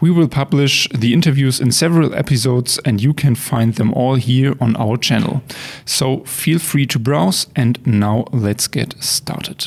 [0.00, 4.54] We will publish the interviews in several episodes, and you can find them all here
[4.58, 5.42] on our channel.
[5.84, 9.66] So feel free to browse, and now let's get started.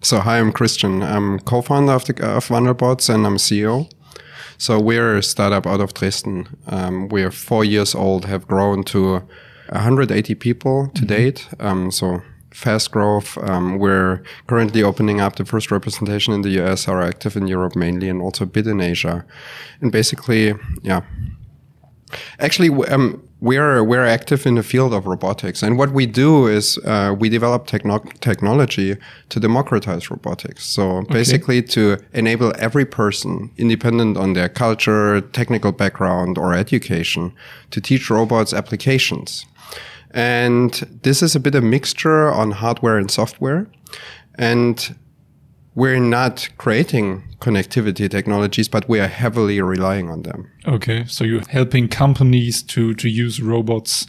[0.00, 1.02] So, hi, I'm Christian.
[1.02, 3.88] I'm co founder of, the, of Wandelbots and I'm CEO.
[4.56, 6.48] So we're a startup out of Dresden.
[6.66, 9.22] Um, we're four years old, have grown to
[9.68, 11.06] 180 people to mm -hmm.
[11.06, 11.40] date.
[11.60, 12.22] Um, so
[12.58, 13.38] fast growth.
[13.38, 17.76] Um, we're currently opening up the first representation in the US, are active in Europe
[17.76, 19.24] mainly, and also a bit in Asia.
[19.80, 21.02] And basically, yeah.
[22.40, 26.78] Actually, um, we're we're active in the field of robotics, and what we do is
[26.78, 28.96] uh, we develop techno technology
[29.28, 30.64] to democratize robotics.
[30.64, 31.12] So okay.
[31.12, 37.32] basically, to enable every person, independent on their culture, technical background, or education,
[37.70, 39.46] to teach robots applications.
[40.12, 43.66] And this is a bit of mixture on hardware and software,
[44.36, 44.96] and
[45.74, 50.50] we're not creating connectivity technologies, but we are heavily relying on them.
[50.66, 54.06] Okay, so you're helping companies to to use robots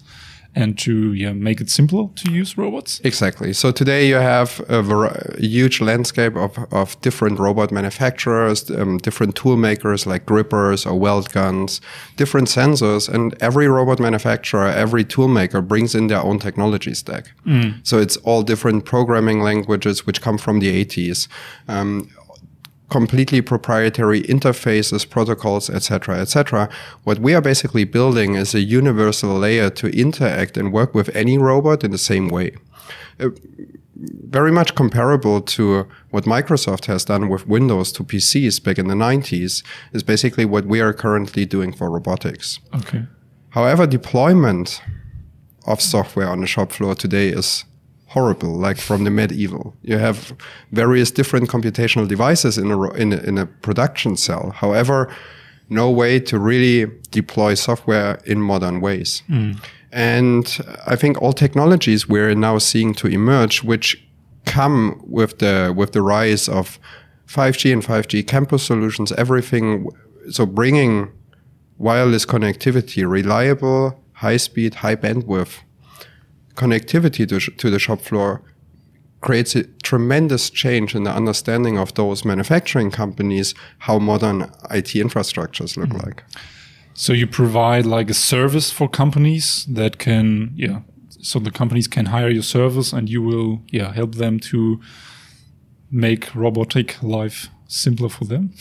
[0.55, 2.99] and to yeah, make it simpler to use robots?
[3.03, 3.53] Exactly.
[3.53, 9.35] So today you have a, a huge landscape of, of different robot manufacturers, um, different
[9.35, 11.81] tool makers like grippers or weld guns,
[12.17, 17.31] different sensors, and every robot manufacturer, every tool maker brings in their own technology stack.
[17.45, 17.85] Mm.
[17.85, 21.27] So it's all different programming languages which come from the 80s.
[21.67, 22.09] Um,
[22.89, 26.69] completely proprietary interfaces, protocols, etc., etc.
[27.03, 31.37] What we are basically building is a universal layer to interact and work with any
[31.37, 32.55] robot in the same way.
[33.19, 33.29] Uh,
[34.01, 38.93] very much comparable to what Microsoft has done with Windows to PCs back in the
[38.93, 42.59] 90s is basically what we are currently doing for robotics.
[42.73, 43.03] Okay.
[43.49, 44.81] However, deployment
[45.65, 47.65] of software on the shop floor today is
[48.09, 49.75] horrible, like from the medieval.
[49.83, 50.33] You have
[50.71, 54.49] various different computational devices in a, in a, in a production cell.
[54.49, 55.13] However,
[55.69, 59.21] no way to really deploy software in modern ways.
[59.29, 59.63] Mm.
[59.91, 64.03] And I think all technologies we're now seeing to emerge, which
[64.45, 66.79] come with the, with the rise of
[67.27, 69.87] 5G and 5G campus solutions, everything.
[70.31, 71.11] So bringing
[71.77, 75.59] wireless connectivity, reliable, high speed, high bandwidth
[76.59, 78.41] connectivity to, to the shop floor
[79.21, 85.77] creates a tremendous change in the understanding of those manufacturing companies how modern IT infrastructures
[85.77, 86.03] look mm.
[86.05, 86.23] like.
[86.93, 90.81] So you provide like a service for companies that can, yeah,
[91.21, 94.79] so the companies can hire your service and you will, yeah, help them to
[95.91, 98.53] make robotic life simpler for them.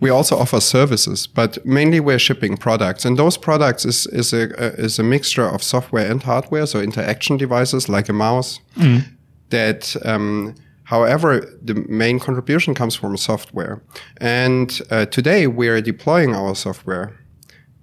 [0.00, 4.44] We also offer services, but mainly we're shipping products, and those products is is a
[4.78, 8.60] is a mixture of software and hardware, so interaction devices like a mouse.
[8.76, 9.04] Mm.
[9.50, 13.82] That, um, however, the main contribution comes from software,
[14.20, 17.12] and uh, today we are deploying our software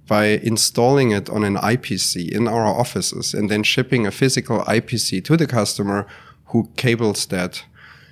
[0.07, 5.23] by installing it on an IPC in our offices, and then shipping a physical IPC
[5.23, 6.05] to the customer,
[6.47, 7.63] who cables that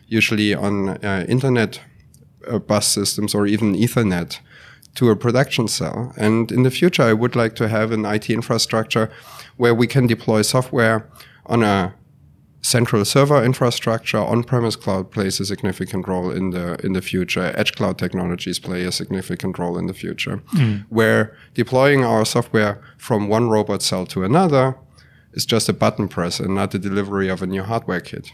[0.07, 1.81] usually on uh, internet
[2.49, 4.39] uh, bus systems or even Ethernet
[4.95, 6.13] to a production cell.
[6.17, 9.09] And in the future, I would like to have an IT infrastructure
[9.57, 11.09] where we can deploy software
[11.45, 11.93] on a
[12.61, 14.17] central server infrastructure.
[14.17, 17.53] On-premise cloud plays a significant role in the in the future.
[17.55, 20.85] Edge cloud technologies play a significant role in the future, mm.
[20.89, 24.75] where deploying our software from one robot cell to another
[25.33, 28.31] is just a button press and not the delivery of a new hardware kit.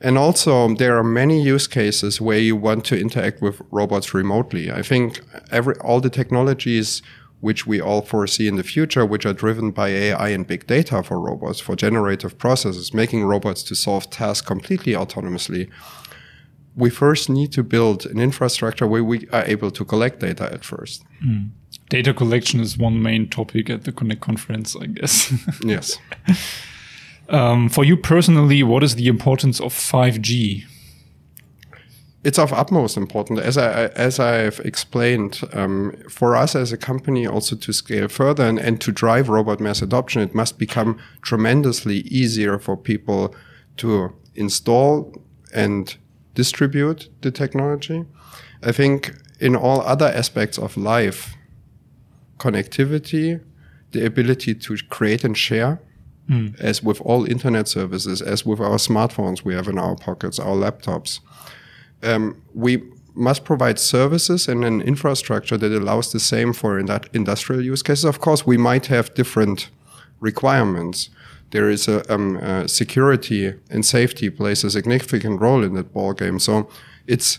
[0.00, 4.70] And also, there are many use cases where you want to interact with robots remotely.
[4.70, 5.20] I think
[5.50, 7.02] every, all the technologies
[7.40, 11.02] which we all foresee in the future, which are driven by AI and big data
[11.02, 15.70] for robots, for generative processes, making robots to solve tasks completely autonomously.
[16.74, 20.64] We first need to build an infrastructure where we are able to collect data at
[20.64, 21.04] first.
[21.24, 21.50] Mm.
[21.88, 25.32] Data collection is one main topic at the Connect conference, I guess.
[25.62, 25.98] yes.
[27.28, 30.64] Um, for you personally, what is the importance of 5G?
[32.26, 37.24] it's of utmost importance, as I as I've explained, um, for us as a company
[37.24, 41.98] also to scale further and, and to drive robot mass adoption, it must become tremendously
[41.98, 43.32] easier for people
[43.76, 45.14] to install
[45.54, 45.96] and
[46.34, 48.04] distribute the technology.
[48.60, 51.36] I think in all other aspects of life,
[52.38, 53.40] connectivity,
[53.92, 55.80] the ability to create and share,
[56.28, 56.58] mm.
[56.60, 60.56] as with all internet services, as with our smartphones we have in our pockets, our
[60.56, 61.20] laptops
[62.02, 62.82] um, we
[63.14, 67.82] must provide services and an infrastructure that allows the same for in that industrial use
[67.82, 68.04] cases.
[68.04, 69.70] Of course, we might have different
[70.20, 71.08] requirements.
[71.50, 76.38] There is a, um, security and safety plays a significant role in that ball game.
[76.38, 76.68] So
[77.06, 77.38] it's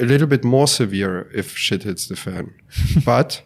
[0.00, 2.54] a little bit more severe if shit hits the fan.
[3.04, 3.42] but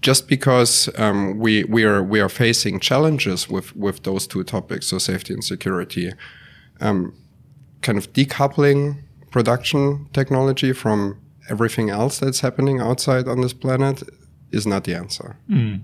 [0.00, 4.86] just because um, we we are we are facing challenges with with those two topics,
[4.86, 6.12] so safety and security,
[6.80, 7.14] um,
[7.82, 11.18] kind of decoupling production technology from
[11.48, 14.02] everything else that's happening outside on this planet
[14.52, 15.36] is not the answer.
[15.48, 15.82] Mm.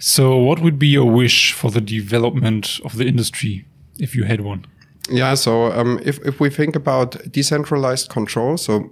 [0.00, 3.66] So, what would be your wish for the development of the industry
[3.98, 4.64] if you had one?
[5.10, 8.90] Yeah, so um, if, if we think about decentralized control, so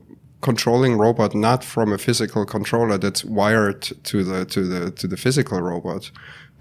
[0.50, 5.16] controlling robot not from a physical controller that's wired to the to the to the
[5.16, 6.12] physical robot,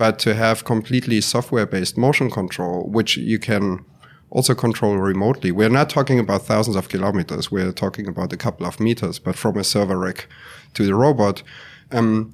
[0.02, 3.86] but to have completely software based motion control, which you can
[4.32, 5.52] also control remotely.
[5.52, 7.52] We're not talking about thousands of kilometers.
[7.52, 10.28] We're talking about a couple of meters, but from a server rack
[10.74, 11.44] to the robot.
[11.92, 12.34] Um,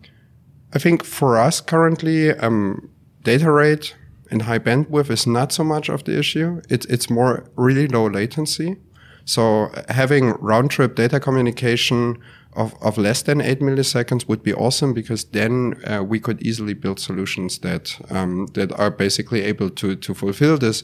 [0.76, 2.90] I think for us currently, um,
[3.24, 3.96] data rate
[4.32, 6.62] and high bandwidth is not so much of the issue.
[6.70, 8.78] It, it's more really low latency.
[9.26, 12.18] So having round trip data communication
[12.54, 16.74] of, of less than eight milliseconds would be awesome because then uh, we could easily
[16.74, 20.84] build solutions that um, that are basically able to to fulfill this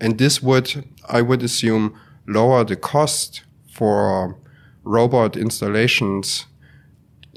[0.00, 3.42] and this would, I would assume, lower the cost
[3.72, 4.38] for
[4.84, 6.46] robot installations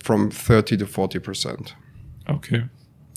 [0.03, 1.73] from 30 to 40%.
[2.29, 2.63] Okay.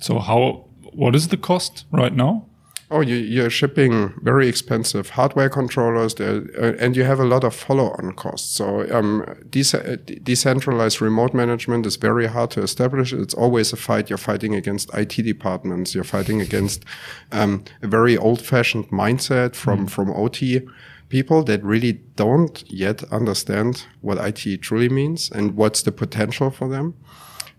[0.00, 2.46] So how what is the cost right now?
[2.90, 7.42] Oh, you, are shipping very expensive hardware controllers, there, uh, and you have a lot
[7.42, 8.54] of follow-on costs.
[8.56, 13.12] So, um, de- decentralized remote management is very hard to establish.
[13.12, 14.10] It's always a fight.
[14.10, 15.94] You're fighting against IT departments.
[15.94, 16.84] You're fighting against
[17.32, 19.90] um, a very old-fashioned mindset from mm.
[19.90, 20.60] from OT
[21.08, 26.68] people that really don't yet understand what IT truly means and what's the potential for
[26.68, 26.94] them.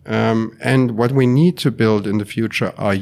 [0.05, 2.95] Um, and what we need to build in the future are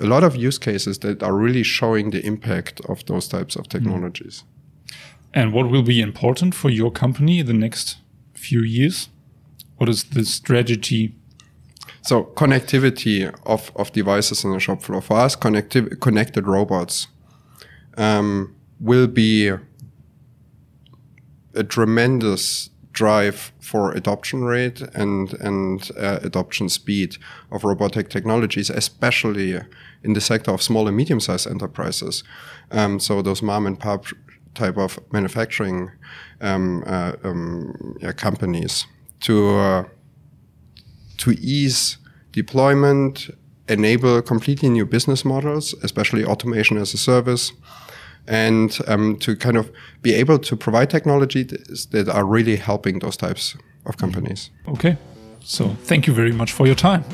[0.00, 3.68] a lot of use cases that are really showing the impact of those types of
[3.68, 4.44] technologies.
[5.34, 7.98] And what will be important for your company in the next
[8.34, 9.08] few years?
[9.76, 11.14] What is the strategy?
[12.02, 15.00] So connectivity of, of devices in the shop floor.
[15.00, 17.08] For us, connected connected robots
[17.96, 19.52] um, will be
[21.54, 27.16] a tremendous drive for adoption rate and and uh, adoption speed
[27.52, 29.60] of robotic technologies, especially
[30.02, 32.24] in the sector of small and medium sized enterprises.
[32.72, 34.06] Um, so those mom and pop
[34.54, 35.90] type of manufacturing
[36.40, 38.86] um, uh, um, yeah, companies
[39.20, 39.84] to uh,
[41.18, 41.98] to ease
[42.32, 43.30] deployment,
[43.68, 47.52] enable completely new business models, especially automation as a service,
[48.26, 49.70] and um, to kind of
[50.02, 53.56] be able to provide technology that are really helping those types
[53.86, 54.50] of companies.
[54.66, 54.96] Okay.
[55.44, 57.04] So thank you very much for your time.